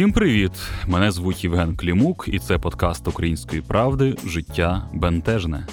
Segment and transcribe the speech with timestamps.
[0.00, 0.52] Усім привіт!
[0.86, 5.66] Мене звуть Євген Клімук, і це подкаст Української правди Життя бентежне.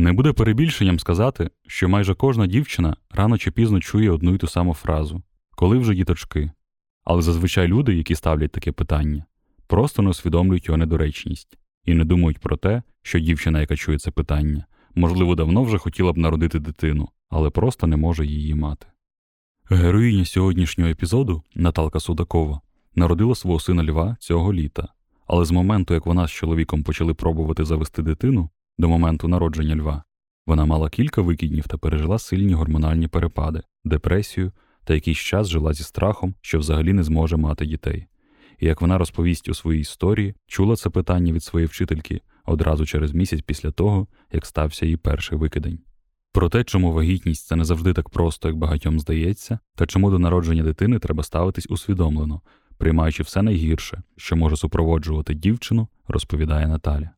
[0.00, 4.46] Не буде перебільшенням сказати, що майже кожна дівчина рано чи пізно чує одну й ту
[4.46, 5.22] саму фразу
[5.60, 6.50] коли вже діточки.
[7.04, 9.24] Але зазвичай люди, які ставлять таке питання,
[9.66, 14.10] просто не усвідомлюють його недоречність і не думають про те, що дівчина, яка чує це
[14.10, 14.64] питання,
[14.94, 18.86] можливо, давно вже хотіла б народити дитину, але просто не може її мати.
[19.70, 22.60] Героїня сьогоднішнього епізоду, Наталка Судакова,
[22.94, 24.88] народила свого сина Льва цього літа,
[25.26, 30.04] але з моменту, як вона з чоловіком почали пробувати завести дитину, до моменту народження Льва,
[30.46, 34.52] вона мала кілька викиднів та пережила сильні гормональні перепади, депресію
[34.84, 38.06] та якийсь час жила зі страхом, що взагалі не зможе мати дітей.
[38.58, 43.12] І як вона розповість у своїй історії, чула це питання від своєї вчительки одразу через
[43.12, 45.78] місяць після того, як стався її перший викидень.
[46.32, 50.18] Про те, чому вагітність це не завжди так просто, як багатьом здається, та чому до
[50.18, 52.40] народження дитини треба ставитись усвідомлено,
[52.78, 57.10] приймаючи все найгірше, що може супроводжувати дівчину, розповідає Наталя.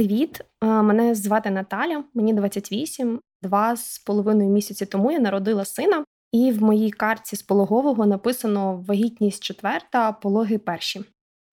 [0.00, 3.20] Привіт, мене звати Наталя, мені 28.
[3.42, 8.84] Два з половиною місяці тому я народила сина, і в моїй карті з пологового написано
[8.88, 11.04] вагітність четверта, пологи перші.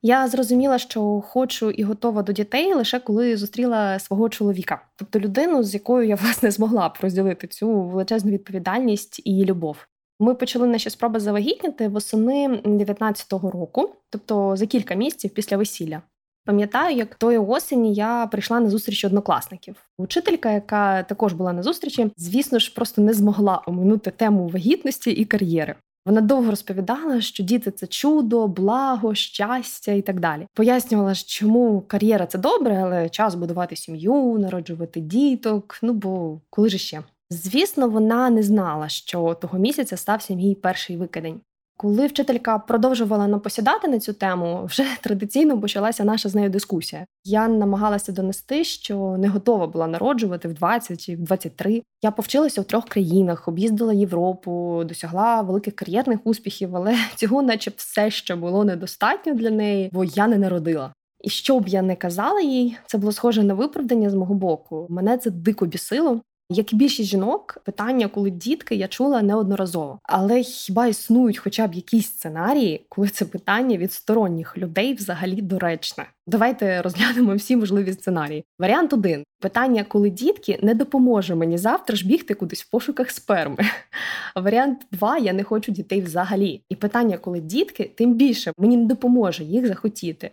[0.02, 5.64] Я зрозуміла, що хочу і готова до дітей лише коли зустріла свого чоловіка, тобто людину,
[5.64, 9.78] з якою я власне змогла б розділити цю величезну відповідальність і любов.
[10.20, 16.02] Ми почали наші спроби завагітніти восени 19-го року, тобто за кілька місяців після весілля.
[16.48, 19.76] Пам'ятаю, як тої осені я прийшла на зустріч однокласників.
[19.98, 25.26] Учителька, яка також була на зустрічі, звісно ж, просто не змогла оминути тему вагітності і
[25.26, 25.76] кар'єри.
[26.06, 30.48] Вона довго розповідала, що діти це чудо, благо, щастя і так далі.
[30.54, 35.80] Пояснювала, чому кар'єра це добре, але час будувати сім'ю, народжувати діток.
[35.82, 37.04] Ну бо коли ж ще?
[37.30, 41.42] Звісно, вона не знала, що того місяця стався мій перший викидень.
[41.80, 47.06] Коли вчителька продовжувала нам посідати на цю тему, вже традиційно почалася наша з нею дискусія.
[47.24, 51.84] Я намагалася донести, що не готова була народжувати в 20 чи в 23.
[52.02, 58.12] Я повчилася в трьох країнах, об'їздила Європу, досягла великих кар'єрних успіхів, але цього, наче все
[58.12, 60.94] ще було недостатньо для неї, бо я не народила.
[61.24, 64.88] І що б я не казала їй, це було схоже на виправдання з мого боку.
[64.90, 66.22] Мене це дико бісило.
[66.50, 70.00] Як і більшість жінок, питання, коли дітки, я чула неодноразово.
[70.04, 76.06] Але хіба існують хоча б якісь сценарії, коли це питання від сторонніх людей взагалі доречне?
[76.28, 78.44] Давайте розглянемо всі можливі сценарії.
[78.60, 83.58] Варіант один: питання, коли дітки не допоможе мені завтра ж бігти кудись в пошуках сперми.
[84.36, 86.62] Варіант два я не хочу дітей взагалі.
[86.70, 90.32] І питання, коли дітки, тим більше мені не допоможе їх захотіти.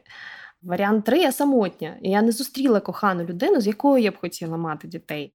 [0.62, 4.56] Варіант три я самотня, і я не зустріла кохану людину, з якою я б хотіла
[4.56, 5.32] мати дітей.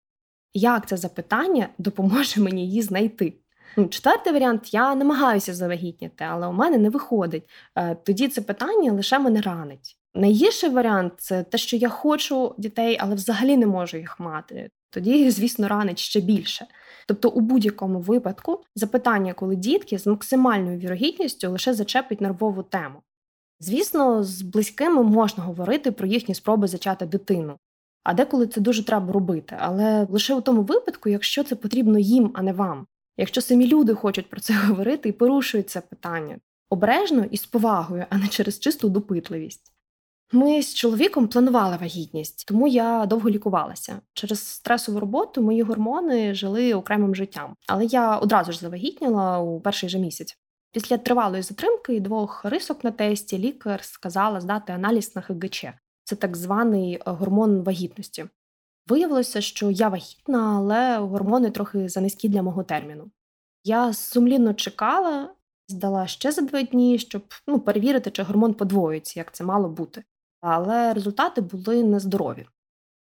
[0.53, 3.33] Як це запитання допоможе мені її знайти?
[3.77, 7.49] Ну, Четвертий варіант я намагаюся завагітніти, але у мене не виходить.
[7.75, 9.97] Е, тоді це питання лише мене ранить.
[10.13, 14.69] Найгірший варіант це те, що я хочу дітей, але взагалі не можу їх мати.
[14.89, 16.65] Тоді, звісно, ранить ще більше.
[17.07, 23.01] Тобто, у будь-якому випадку запитання, коли дітки з максимальною вірогідністю лише зачепить нервову тему.
[23.59, 27.57] Звісно, з близькими можна говорити про їхні спроби зачати дитину,
[28.09, 32.31] а деколи це дуже треба робити, але лише у тому випадку, якщо це потрібно їм,
[32.33, 32.87] а не вам.
[33.17, 36.37] Якщо самі люди хочуть про це говорити і порушують це питання
[36.69, 39.73] обережно і з повагою, а не через чисту допитливість.
[40.31, 44.01] Ми з чоловіком планували вагітність, тому я довго лікувалася.
[44.13, 49.89] Через стресову роботу мої гормони жили окремим життям, але я одразу ж завагітніла у перший
[49.89, 50.37] же місяць.
[50.71, 55.65] Після тривалої затримки і двох рисок на тесті лікар сказала здати аналіз на ХГЧ
[56.09, 58.25] це так званий е, гормон вагітності.
[58.87, 63.11] Виявилося, що я вагітна, але гормони трохи занизькі для мого терміну.
[63.63, 65.33] Я сумлінно чекала,
[65.67, 70.03] здала ще за два дні, щоб ну, перевірити, чи гормон подвоюється, як це мало бути.
[70.41, 72.47] Але результати були нездорові.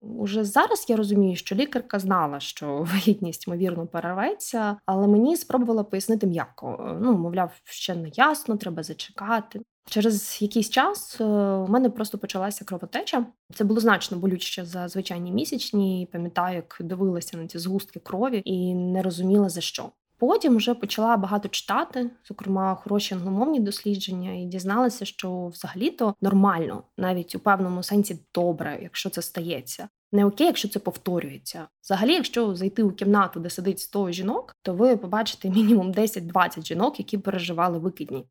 [0.00, 6.26] Уже зараз я розумію, що лікарка знала, що вагітність ймовірно перерветься, але мені спробувала пояснити
[6.26, 6.96] м'яко.
[7.02, 9.60] Ну, мовляв, ще не ясно, треба зачекати.
[9.88, 13.26] Через якийсь час е, у мене просто почалася кровотеча.
[13.54, 16.08] Це було значно болюче за звичайні місячні.
[16.12, 19.90] Пам'ятаю, як дивилася на ці згустки крові і не розуміла за що.
[20.18, 27.34] Потім вже почала багато читати, зокрема хороші англомовні дослідження, і дізналася, що взагалі-то нормально, навіть
[27.34, 29.88] у певному сенсі добре, якщо це стається.
[30.12, 31.68] Не окей, якщо це повторюється.
[31.82, 36.98] Взагалі, якщо зайти у кімнату, де сидить 100 жінок, то ви побачите мінімум 10-20 жінок,
[36.98, 38.26] які переживали викидні.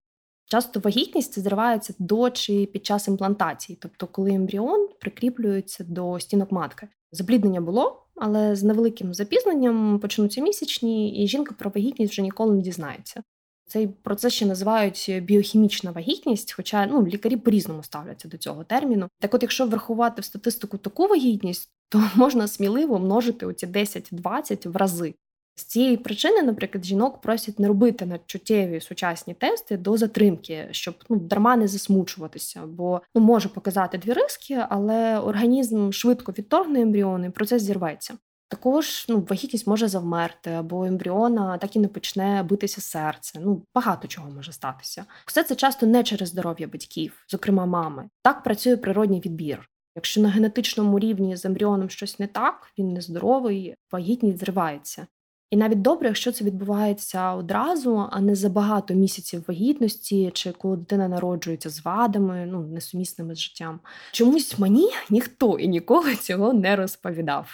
[0.47, 6.87] Часто вагітність зривається до чи під час імплантації, тобто коли ембріон прикріплюється до стінок матки.
[7.11, 12.61] Запліднення було, але з невеликим запізненням почнуться місячні, і жінка про вагітність вже ніколи не
[12.61, 13.23] дізнається.
[13.67, 19.07] Цей процес ще називають біохімічна вагітність, хоча ну, лікарі по-різному ставляться до цього терміну.
[19.19, 24.75] Так, от, якщо врахувати в статистику таку вагітність, то можна сміливо множити оці 10-20 в
[24.75, 25.13] рази.
[25.55, 31.15] З цієї причини, наприклад, жінок просять не робити надчуттєві сучасні тести до затримки, щоб ну
[31.15, 37.29] дарма не засмучуватися, бо ну може показати дві риски, але організм швидко відторгне ембріони, і
[37.29, 38.13] процес зірветься.
[38.47, 43.39] Також ну, вагітність може завмерти, або ембріона так і не почне битися серце.
[43.43, 45.05] Ну багато чого може статися.
[45.25, 48.09] Все це часто не через здоров'я батьків, зокрема мами.
[48.21, 49.69] Так працює природній відбір.
[49.95, 55.07] Якщо на генетичному рівні з ембріоном щось не так, він нездоровий, вагітність зривається.
[55.49, 60.77] І навіть добре, якщо це відбувається одразу, а не за багато місяців вагітності, чи коли
[60.77, 63.79] дитина народжується з вадами, ну несумісними з життям.
[64.11, 67.47] Чомусь мені ніхто і ніколи цього не розповідав.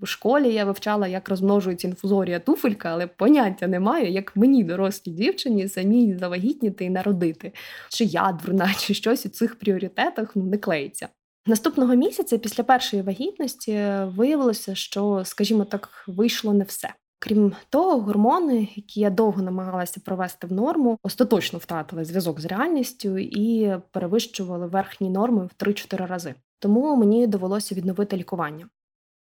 [0.00, 5.68] У школі я вивчала, як розмножується інфузорія туфелька, але поняття немає, як мені, дорослій дівчині,
[5.68, 7.52] самій завагітніти і народити.
[7.88, 11.08] Чи я дурна, чи щось у цих пріоритетах ну, не клеїться.
[11.46, 16.94] Наступного місяця, після першої вагітності, виявилося, що, скажімо так, вийшло не все.
[17.24, 23.18] Крім того, гормони, які я довго намагалася провести в норму, остаточно втратили зв'язок з реальністю
[23.18, 26.34] і перевищували верхні норми в 3-4 рази.
[26.58, 28.68] Тому мені довелося відновити лікування.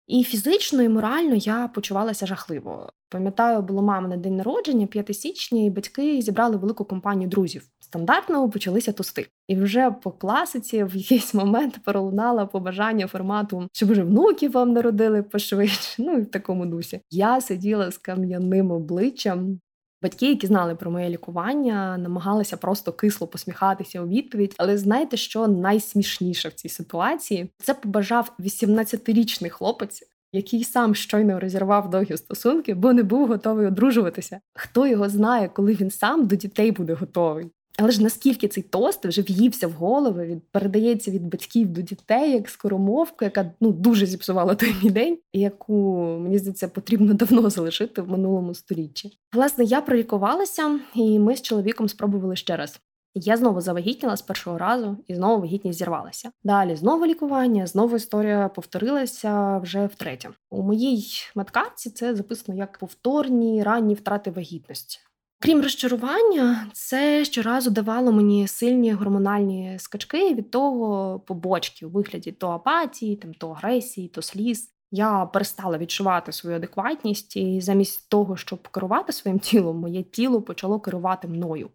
[0.06, 2.92] І фізично, і морально я почувалася жахливо.
[3.08, 7.68] Пам'ятаю, було мама на день народження, 5 січня, і батьки зібрали велику компанію друзів.
[7.88, 9.26] Стандартно почалися тости.
[9.48, 15.22] І вже по класиці в якийсь момент пролунало побажання формату, щоб вже внуків вам народили
[15.22, 16.02] пошвидше.
[16.02, 17.00] Ну і в такому дусі.
[17.10, 19.60] Я сиділа з кам'яним обличчям.
[20.02, 24.54] Батьки, які знали про моє лікування, намагалися просто кисло посміхатися у відповідь.
[24.58, 27.50] Але знаєте, що найсмішніше в цій ситуації?
[27.58, 30.02] Це побажав 18-річний хлопець,
[30.32, 34.40] який сам щойно розірвав довгі стосунки, бо не був готовий одружуватися.
[34.54, 37.50] Хто його знає, коли він сам до дітей буде готовий?
[37.78, 42.32] Але ж наскільки цей тост вже в'ївся в голови, від передається від батьків до дітей,
[42.32, 48.02] як скоромовка, яка ну дуже зіпсувала той мій день, яку мені здається потрібно давно залишити
[48.02, 49.18] в минулому сторіччі.
[49.32, 52.80] Власне, я пролікувалася, і ми з чоловіком спробували ще раз.
[53.14, 56.30] Я знову завагітніла з першого разу, і знову вагітність зірвалася.
[56.44, 60.28] Далі знову лікування, знову історія повторилася вже втретє.
[60.50, 64.98] У моїй медкарці це записано як повторні ранні втрати вагітності.
[65.40, 72.48] Крім розчарування, це щоразу давало мені сильні гормональні скачки від того побочки у вигляді то
[72.48, 74.74] апатії, там то агресії, то сліз.
[74.90, 80.80] Я перестала відчувати свою адекватність, і замість того, щоб керувати своїм тілом, моє тіло почало
[80.80, 81.70] керувати мною.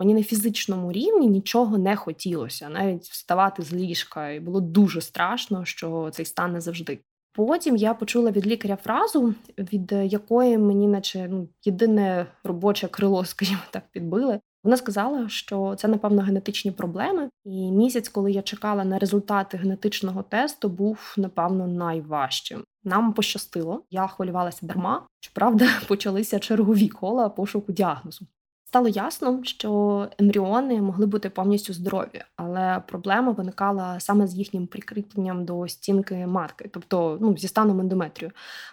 [0.00, 5.64] Мені на фізичному рівні нічого не хотілося, навіть вставати з ліжка, і було дуже страшно,
[5.64, 6.98] що цей стан не завжди.
[7.36, 13.60] Потім я почула від лікаря фразу, від якої мені, наче ну, єдине робоче крило, скажімо
[13.70, 14.40] так, підбили.
[14.64, 17.30] Вона сказала, що це, напевно, генетичні проблеми.
[17.44, 22.64] І місяць, коли я чекала на результати генетичного тесту, був напевно найважчим.
[22.84, 25.06] Нам пощастило, я хвилювалася дарма.
[25.20, 28.26] Щоправда, почалися чергові кола пошуку діагнозу.
[28.68, 35.44] Стало ясно, що ембріони могли бути повністю здорові, але проблема виникала саме з їхнім прикріпленням
[35.44, 38.30] до стінки матки, тобто ну, зі станом ендометрію.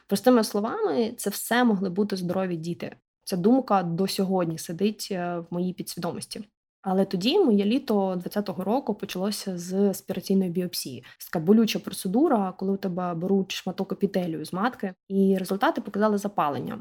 [0.08, 2.96] Простими словами, це все могли бути здорові діти.
[3.24, 6.42] Ця думка до сьогодні сидить е, в моїй підсвідомості.
[6.82, 11.06] Але тоді моє літо 20-го року почалося з аспіраційної біопсії.
[11.32, 16.80] Така болюча процедура, коли у тебе беруть шматок епітелію з матки, і результати показали запалення.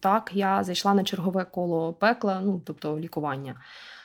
[0.00, 3.54] Так, я зайшла на чергове коло пекла, ну тобто лікування.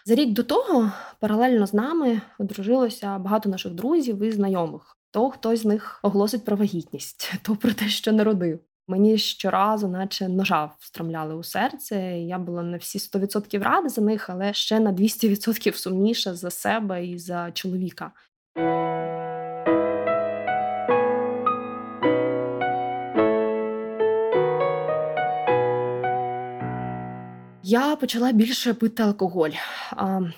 [0.06, 4.98] За рік до того паралельно з нами одружилося багато наших друзів і знайомих.
[5.12, 8.60] То хтось з них оголосить про вагітність, то про те, що народив.
[8.88, 11.96] Мені щоразу, наче ножа встромляли у серце.
[12.20, 17.06] Я була на всі 100% рада за них, але ще на 200% сумніша за себе
[17.06, 18.12] і за чоловіка.
[27.68, 29.50] Я почала більше пити алкоголь.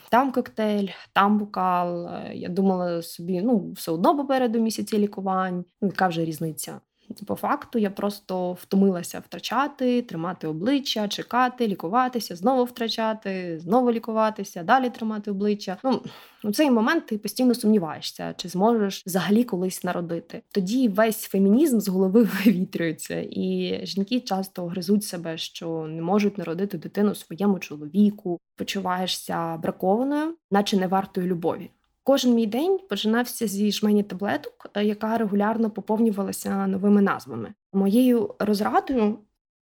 [0.10, 2.10] Там коктейль, там бокал.
[2.34, 5.66] Я думала собі, ну все одно попереду місяці лікувань.
[5.82, 6.80] Ну, яка вже різниця?
[7.26, 14.90] По факту я просто втомилася втрачати, тримати обличчя, чекати, лікуватися, знову втрачати, знову лікуватися, далі
[14.90, 15.78] тримати обличчя.
[15.84, 16.02] Ну
[16.44, 20.42] у цей момент ти постійно сумніваєшся, чи зможеш взагалі колись народити.
[20.52, 26.78] Тоді весь фемінізм з голови вивітрюється, і жінки часто гризуть себе, що не можуть народити
[26.78, 31.70] дитину своєму чоловіку, почуваєшся бракованою, наче не вартою любові.
[32.08, 37.54] Кожен мій день починався зі жмені таблеток, е, яка регулярно поповнювалася новими назвами.
[37.74, 39.20] Моєю розрадою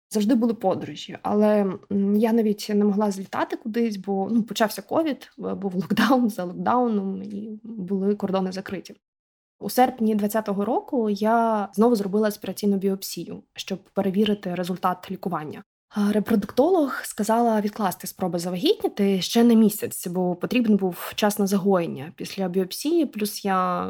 [0.09, 1.73] завжди були подорожі, але
[2.15, 7.59] я навіть не могла злітати кудись, бо ну почався ковід, був локдаун за локдауном, і
[7.63, 8.95] були кордони закриті.
[9.59, 15.63] У серпні 2020 року я знову зробила аспіраційну біопсію, щоб перевірити результат лікування.
[15.97, 22.47] Репродуктолог сказала відкласти спроби завагітніти ще на місяць, бо потрібен був час на загоєння після
[22.47, 23.05] біопсії.
[23.05, 23.89] Плюс я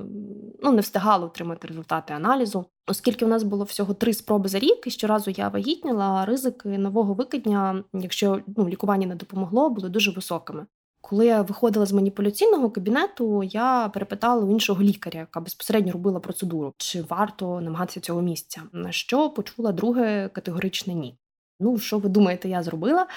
[0.64, 4.88] ну не встигала отримати результати аналізу, оскільки у нас було всього три спроби за рік,
[4.88, 10.66] і щоразу я вагітніла, ризики нового викидня, якщо ну лікування не допомогло, були дуже високими.
[11.02, 16.74] Коли я виходила з маніпуляційного кабінету, я перепитала у іншого лікаря, яка безпосередньо робила процедуру,
[16.78, 18.62] чи варто намагатися цього місця.
[18.72, 21.18] На що почула друге категоричне ні.
[21.60, 23.08] Ну, що ви думаєте, я зробила?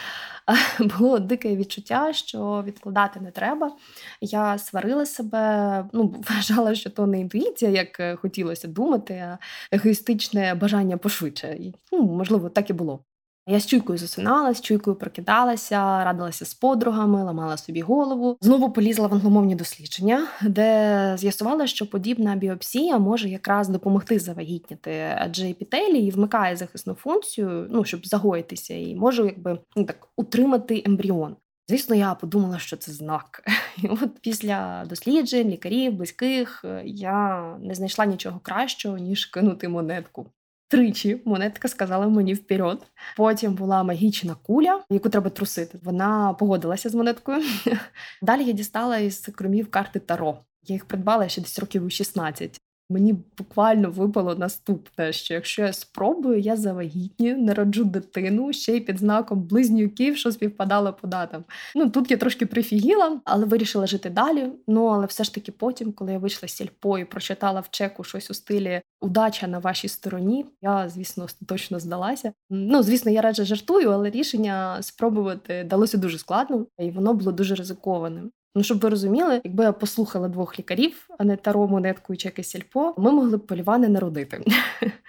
[0.98, 3.76] Було дике відчуття, що відкладати не треба.
[4.20, 9.38] Я сварила себе, ну, вважала, що то не інтуїція, як е, хотілося думати, а
[9.72, 11.56] егоїстичне бажання пошвидше.
[11.60, 13.04] І, ну, Можливо, так і було.
[13.50, 18.38] Я з чуйкою засинала, з чуйкою прокидалася, радилася з подругами, ламала собі голову.
[18.40, 25.50] Знову полізла в англомовні дослідження, де з'ясувала, що подібна біопсія може якраз допомогти завагітніти, адже
[25.50, 31.36] епітелій вмикає захисну функцію, ну щоб загоїтися, і може якби ну, так утримати ембріон.
[31.68, 33.42] Звісно, я подумала, що це знак.
[33.82, 40.26] І От після досліджень, лікарів, близьких я не знайшла нічого кращого ніж кинути монетку.
[40.68, 42.78] Тричі монетка сказала мені вперед.
[43.16, 45.78] Потім була магічна куля, яку треба трусити.
[45.82, 47.42] Вона погодилася з монеткою.
[48.22, 50.38] Далі я дістала із кромів карти Таро.
[50.62, 52.60] Я їх придбала ще десь років у 16.
[52.90, 58.98] Мені буквально випало наступне, що якщо я спробую, я завагітню, народжу дитину ще й під
[58.98, 61.44] знаком близнюків, що співпадало по датам.
[61.74, 64.52] Ну тут я трошки прифігіла, але вирішила жити далі.
[64.66, 68.04] Ну але все ж таки, потім, коли я вийшла з сільпо і прочитала в чеку
[68.04, 72.32] щось у стилі Удача на вашій стороні, я звісно точно здалася.
[72.50, 77.54] Ну звісно, я радше жартую, але рішення спробувати далося дуже складно, і воно було дуже
[77.54, 78.30] ризикованим.
[78.58, 82.42] Ну, щоб ви розуміли, якби я послухала двох лікарів, а не таро, монетку і чеки
[82.42, 84.44] сільпо, ми могли б поліва не народити.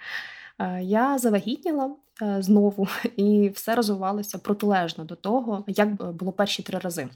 [0.80, 7.08] Я завагітніла е, знову, і все розвивалося протилежно до того, як було перші три рази.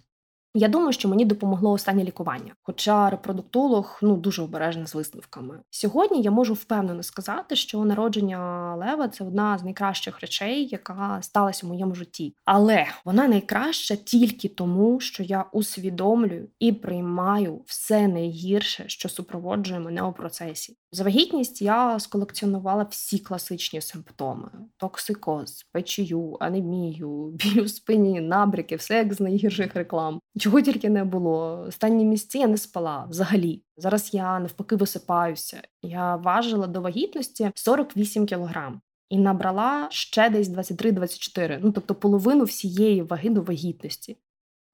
[0.57, 5.61] Я думаю, що мені допомогло останнє лікування, хоча репродуктолог ну дуже обережний з висновками.
[5.71, 11.67] Сьогодні я можу впевнено сказати, що народження лева це одна з найкращих речей, яка сталася
[11.67, 12.35] в моєму житті.
[12.45, 20.03] Але вона найкраща тільки тому, що я усвідомлюю і приймаю все найгірше, що супроводжує мене
[20.03, 20.77] у процесі.
[20.93, 29.15] За вагітність я сколекціонувала всі класичні симптоми: токсикоз, печію, анемію, біль спині, набряки, все як
[29.15, 30.21] з найгірших реклам.
[30.45, 31.65] Чого тільки не було.
[31.69, 33.63] Останні місці я не спала взагалі.
[33.77, 35.63] Зараз я навпаки висипаюся.
[35.83, 43.03] Я важила до вагітності 48 кілограм і набрала ще десь 23-24, ну тобто половину всієї
[43.03, 44.17] ваги до вагітності.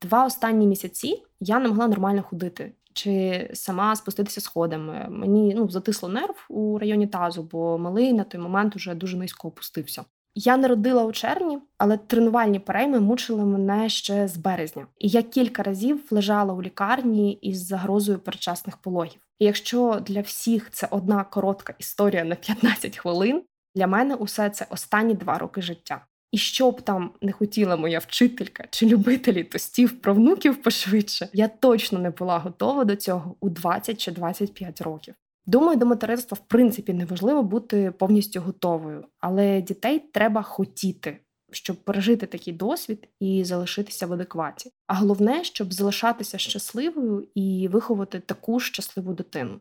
[0.03, 5.07] Два останні місяці я не могла нормально ходити чи сама спуститися сходами.
[5.11, 9.49] Мені ну затисло нерв у районі тазу, бо малий на той момент уже дуже низько
[9.49, 10.05] опустився.
[10.35, 14.87] Я народила у червні, але тренувальні перейми мучили мене ще з березня.
[14.99, 19.21] І я кілька разів лежала у лікарні із загрозою передчасних пологів.
[19.39, 23.43] І якщо для всіх це одна коротка історія на 15 хвилин,
[23.75, 26.07] для мене усе це останні два роки життя.
[26.33, 31.49] І що б там не хотіла моя вчителька чи любителі тостів про внуків пошвидше, я
[31.49, 35.15] точно не була готова до цього у 20 чи 25 років.
[35.47, 41.19] Думаю, до материнства в принципі не важливо бути повністю готовою, але дітей треба хотіти,
[41.53, 44.71] щоб пережити такий досвід і залишитися в адекваті.
[44.87, 49.61] А головне, щоб залишатися щасливою і виховати таку щасливу дитину.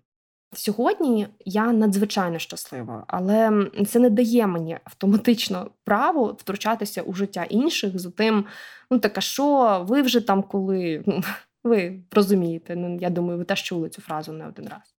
[0.54, 8.00] Сьогодні я надзвичайно щаслива, але це не дає мені автоматично право втручатися у життя інших
[8.00, 8.46] за тим,
[8.92, 11.22] ну так а що, ви вже там коли ну,
[11.64, 14.99] ви розумієте, ну я думаю, ви теж чули цю фразу не один раз.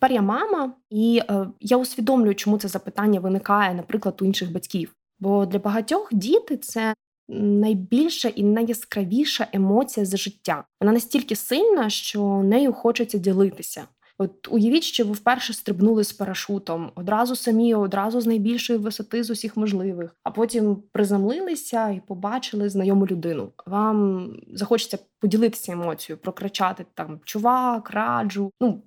[0.00, 4.94] Тепер я мама, і е, я усвідомлюю, чому це запитання виникає, наприклад, у інших батьків.
[5.20, 6.94] Бо для багатьох діти це
[7.28, 10.64] найбільша і найяскравіша емоція за життя.
[10.80, 13.84] Вона настільки сильна, що нею хочеться ділитися.
[14.20, 19.30] От уявіть, що ви вперше стрибнули з парашутом, одразу самі, одразу з найбільшої висоти з
[19.30, 23.52] усіх можливих, а потім приземлилися і побачили знайому людину.
[23.66, 28.52] Вам захочеться поділитися емоцією, прокричати там чувак, раджу.
[28.60, 28.82] Ну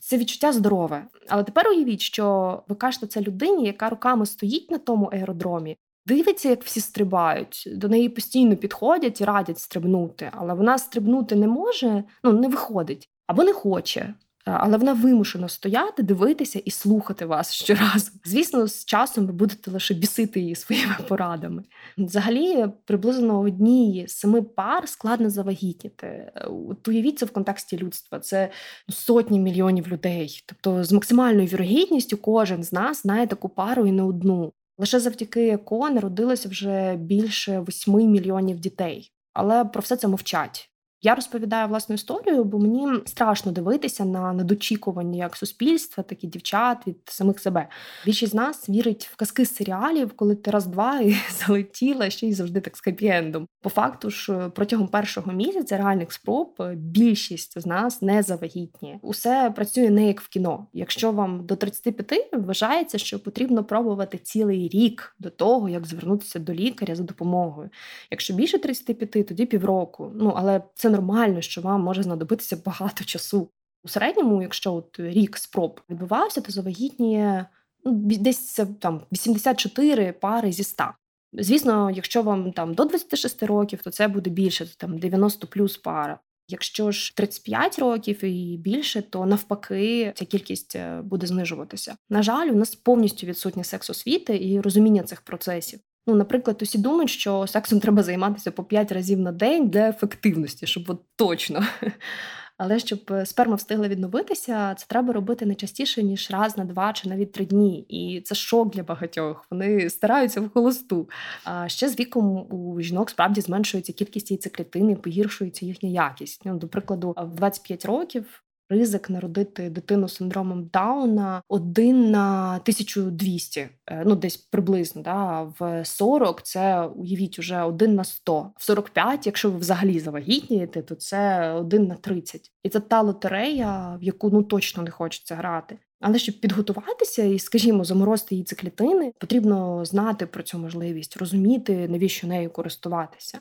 [0.00, 1.04] це відчуття здорове.
[1.28, 5.76] Але тепер уявіть, що ви кажете це людині, яка руками стоїть на тому аеродромі.
[6.06, 11.48] Дивиться, як всі стрибають, до неї постійно підходять і радять стрибнути, але вона стрибнути не
[11.48, 14.14] може, ну не виходить або не хоче.
[14.48, 18.10] Е, але вона вимушена стояти, дивитися і слухати вас щоразу.
[18.24, 21.62] Звісно, з часом ви будете лише бісити її своїми порадами.
[21.98, 26.32] Взагалі, приблизно одній з семи пар складно завагітніти.
[26.68, 28.20] От уявіть це в контексті людства.
[28.20, 28.50] Це
[28.88, 30.42] сотні мільйонів людей.
[30.46, 34.52] Тобто, з максимальною вірогідністю кожен з нас знає таку пару і не одну.
[34.78, 39.12] Лише завдяки ЕКО народилося вже більше восьми мільйонів дітей.
[39.32, 40.70] Але про все це мовчать.
[41.02, 46.86] Я розповідаю власну історію, бо мені страшно дивитися на недочікування як суспільства, так і дівчат
[46.86, 47.68] від самих себе.
[48.04, 52.32] Більшість з нас вірить в казки з серіалів, коли ти раз-два і залетіла ще й
[52.32, 53.46] завжди так з хеппі-ендом.
[53.60, 58.98] По факту ж протягом першого місяця реальних спроб більшість з нас не завагітні.
[59.02, 60.66] Усе працює не як в кіно.
[60.72, 66.54] Якщо вам до 35 вважається, що потрібно пробувати цілий рік до того, як звернутися до
[66.54, 67.70] лікаря за допомогою.
[68.10, 70.12] Якщо більше 35, тоді півроку.
[70.14, 73.48] Ну але це це нормально, що вам може знадобитися багато часу.
[73.84, 77.46] У середньому, якщо от рік спроб відбувався, то завагітніє
[77.84, 80.84] ну, десь там 84 пари зі 100.
[81.32, 86.18] Звісно, якщо вам там до 26 років, то це буде більше, там 90 плюс пара.
[86.48, 91.96] Якщо ж 35 років і більше, то навпаки ця кількість е, буде знижуватися.
[92.10, 95.80] На жаль, у нас повністю відсутня секс освіти і розуміння цих процесів.
[96.08, 100.66] Ну, наприклад, усі думають, що сексом треба займатися по 5 разів на день для ефективності,
[100.66, 101.62] щоб от точно.
[102.56, 106.92] Але щоб е, сперма встигла відновитися, це треба робити не частіше ніж раз на два
[106.92, 107.80] чи навіть три дні.
[107.88, 109.46] І це шок для багатьох.
[109.50, 111.08] Вони стараються в холосту.
[111.44, 116.42] А ще з віком у жінок справді зменшується кількість яйцеклітин і погіршується їхня якість.
[116.44, 123.68] Ну, до прикладу, в 25 років ризик народити дитину з синдромом Дауна один на 1200,
[123.86, 125.02] е, ну десь приблизно.
[125.02, 125.42] Да?
[125.58, 128.52] В 40 це уявіть уже один на 100.
[128.56, 132.52] В 45, якщо ви взагалі завагітнієте, то це один на 30.
[132.62, 135.78] І це та лотерея, в яку ну точно не хочеться грати.
[136.00, 142.26] Але щоб підготуватися і, скажімо, заморозити її циклітини, потрібно знати про цю можливість, розуміти, навіщо
[142.26, 143.38] нею користуватися.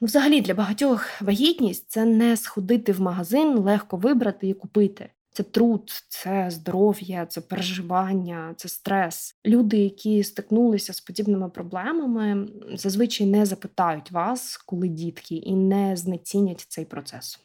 [0.00, 5.10] Ну, взагалі, для багатьох вагітність це не сходити в магазин, легко вибрати і купити.
[5.32, 9.36] Це труд, це здоров'я, це переживання, це стрес.
[9.46, 16.66] Люди, які стикнулися з подібними проблемами, зазвичай не запитають вас, коли дітки, і не знецінять
[16.68, 17.43] цей процес.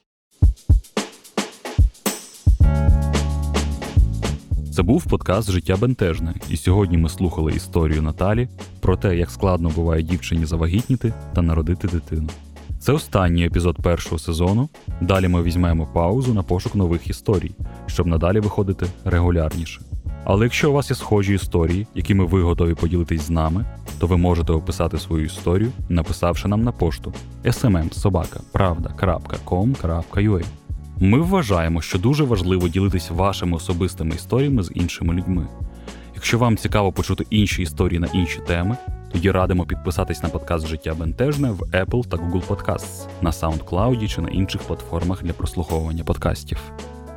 [4.71, 8.47] Це був подкаст Життя бентежне, і сьогодні ми слухали історію Наталі
[8.79, 12.29] про те, як складно буває дівчині завагітніти та народити дитину.
[12.79, 14.69] Це останній епізод першого сезону.
[15.01, 17.51] Далі ми візьмемо паузу на пошук нових історій,
[17.87, 19.81] щоб надалі виходити регулярніше.
[20.23, 23.65] Але якщо у вас є схожі історії, якими ви готові поділитись з нами,
[23.99, 30.43] то ви можете описати свою історію, написавши нам на пошту smmsobaka.pravda.com.ua
[31.01, 35.47] Ми вважаємо, що дуже важливо ділитись вашими особистими історіями з іншими людьми.
[36.15, 38.77] Якщо вам цікаво почути інші історії на інші теми,
[39.11, 44.21] тоді радимо підписатись на подкаст Життя Бентежне в Apple та Google Podcasts, на SoundCloud чи
[44.21, 46.59] на інших платформах для прослуховування подкастів.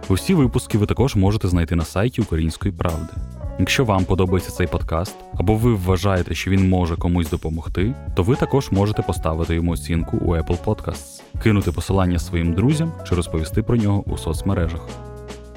[0.08, 3.12] Усі випуски ви також можете знайти на сайті Української правди.
[3.58, 8.36] Якщо вам подобається цей подкаст, або ви вважаєте, що він може комусь допомогти, то ви
[8.36, 11.11] також можете поставити йому оцінку у Apple Podcasts,
[11.42, 14.88] кинути посилання своїм друзям чи розповісти про нього у соцмережах.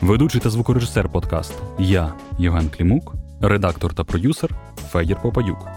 [0.01, 4.49] Ведучий та звукорежисер подкасту я, Євген Клімук, редактор та продюсер
[4.89, 5.67] Федір Попадюк.